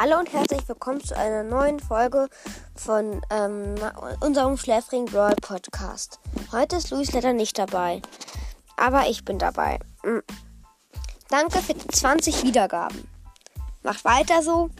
[0.00, 2.28] Hallo und herzlich willkommen zu einer neuen Folge
[2.76, 3.74] von ähm,
[4.20, 6.20] unserem Schläfring Brawl Podcast.
[6.52, 8.00] Heute ist Luis leider nicht dabei,
[8.76, 9.80] aber ich bin dabei.
[10.04, 10.22] Mhm.
[11.30, 13.08] Danke für die 20 Wiedergaben.
[13.82, 14.70] Macht weiter so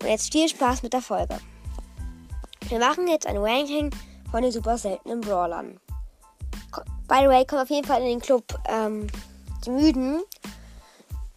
[0.00, 1.38] und jetzt viel Spaß mit der Folge.
[2.68, 3.90] Wir machen jetzt ein Ranking
[4.30, 5.78] von den super seltenen Brawlern.
[7.06, 9.08] By the way, kommt auf jeden Fall in den Club ähm,
[9.66, 10.22] die Müden.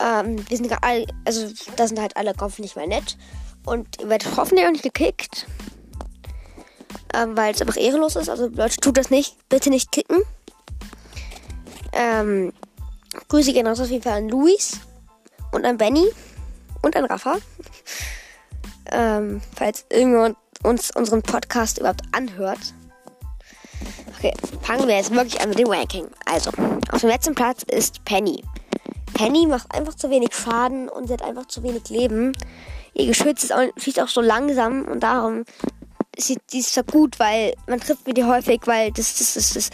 [0.01, 3.17] Ähm, wir sind alle, also da sind halt alle hoffentlich mal nett.
[3.65, 5.47] Und ihr werdet hoffentlich auch nicht gekickt.
[7.13, 8.29] Ähm, weil es einfach ehrenlos ist.
[8.29, 9.37] Also Leute, tut das nicht.
[9.49, 10.23] Bitte nicht kicken.
[11.93, 12.53] Ähm,
[13.27, 14.79] Grüße gehen raus auf jeden Fall an Luis
[15.51, 16.07] und an Benny
[16.81, 17.37] und an Rafa.
[18.91, 22.59] ähm, falls irgendjemand uns unseren Podcast überhaupt anhört.
[24.17, 26.07] Okay, fangen wir jetzt wirklich an mit dem Ranking.
[26.25, 26.51] Also,
[26.91, 28.43] auf dem letzten Platz ist Penny.
[29.13, 32.33] Penny macht einfach zu wenig Schaden und sie hat einfach zu wenig Leben.
[32.93, 35.43] Ihr Geschütz ist auch, schießt auch so langsam und darum
[36.15, 39.69] ist sie, so gut, weil man trifft mit ihr häufig, weil das, das, das, das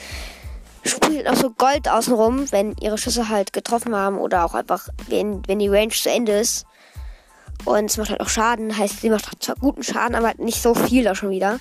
[0.85, 5.45] spielt auch so Gold außenrum, wenn ihre Schüsse halt getroffen haben oder auch einfach, wenn,
[5.47, 6.65] wenn die Range zu Ende ist.
[7.65, 10.61] Und es macht halt auch Schaden, heißt, sie macht zwar guten Schaden, aber halt nicht
[10.61, 11.59] so viel da schon wieder.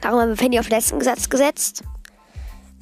[0.00, 1.82] Darum haben wir Penny auf letzten Gesetz gesetzt.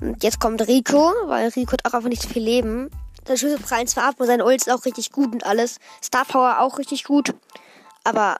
[0.00, 2.90] Und jetzt kommt Rico, weil Rico hat auch einfach nicht so viel Leben.
[3.30, 5.78] Seine Schüsse prallen zwar ab und seine Ult ist auch richtig gut und alles.
[6.02, 7.32] Star Power auch richtig gut.
[8.02, 8.38] Aber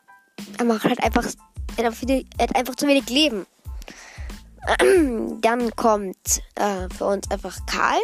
[0.59, 1.25] er macht halt einfach,
[1.77, 3.47] er hat, viele, er hat einfach zu wenig Leben.
[5.43, 8.01] Dann kommt äh, für uns einfach Karl.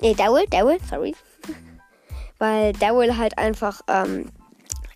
[0.00, 1.14] Nee, Daryl, Daryl, sorry.
[2.38, 4.30] Weil Daryl halt einfach ähm,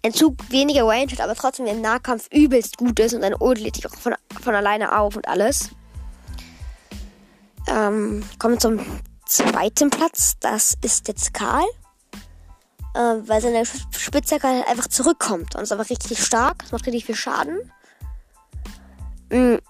[0.03, 3.61] ein Zug weniger Range hat, aber trotzdem im Nahkampf übelst gut ist und seine Ult
[3.61, 5.69] lädt sich auch von, von alleine auf und alles.
[7.69, 8.81] Ähm, kommen zum
[9.27, 10.37] zweiten Platz.
[10.41, 11.67] Das ist jetzt Karl.
[12.95, 16.61] Äh, weil seine Spitzhacke halt einfach zurückkommt und ist einfach richtig stark.
[16.61, 17.71] Das macht richtig viel Schaden.
[19.31, 19.61] Mhm.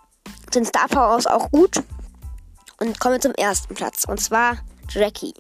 [0.53, 1.83] Sein Star Power ist auch gut.
[2.79, 4.05] Und kommen wir zum ersten Platz.
[4.05, 4.59] Und zwar
[4.89, 5.35] Jackie.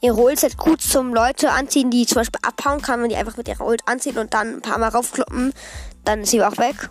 [0.00, 3.16] Ihre Ult ist halt gut zum Leute anziehen, die zum Beispiel abhauen kann, wenn die
[3.16, 5.52] einfach mit ihrer Ult anziehen und dann ein paar Mal raufkloppen,
[6.04, 6.90] dann ist sie auch weg.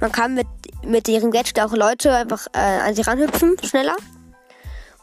[0.00, 0.48] Man kann mit,
[0.84, 3.96] mit ihrem Gadget auch Leute einfach äh, an sie ranhüpfen, schneller.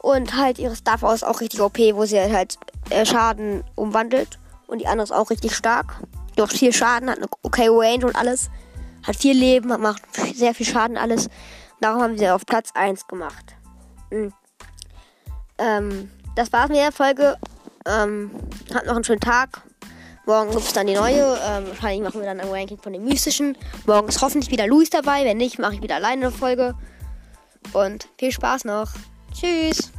[0.01, 2.57] Und halt ihre Star Power ist auch richtig OP, wo sie halt
[2.89, 4.39] äh, Schaden umwandelt.
[4.67, 5.95] Und die andere ist auch richtig stark.
[6.35, 8.49] Die macht viel Schaden, hat eine okay Range und alles.
[9.03, 10.01] Hat viel Leben, macht
[10.35, 11.29] sehr viel Schaden alles.
[11.81, 13.55] Darum haben sie auf Platz 1 gemacht.
[14.11, 14.33] Mhm.
[15.57, 17.37] Ähm, das war's mit der Folge.
[17.85, 18.31] Ähm,
[18.73, 19.61] habt noch einen schönen Tag.
[20.25, 21.37] Morgen gibt es dann die neue.
[21.43, 23.57] Ähm, wahrscheinlich machen wir dann ein Ranking von den mystischen.
[23.87, 25.25] Morgen ist hoffentlich wieder Luis dabei.
[25.25, 26.75] Wenn nicht, mache ich wieder alleine eine Folge.
[27.73, 28.89] Und viel Spaß noch.
[29.39, 29.91] Tschüss.